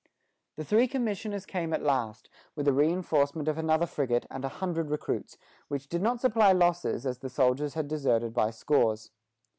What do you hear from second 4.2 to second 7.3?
and a hundred recruits, which did not supply losses, as the